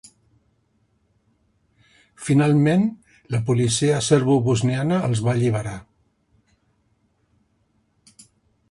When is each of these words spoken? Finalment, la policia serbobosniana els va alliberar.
Finalment, 2.29 2.87
la 3.35 3.43
policia 3.51 4.01
serbobosniana 4.07 5.01
els 5.11 5.23
va 5.29 5.37
alliberar. 5.37 5.79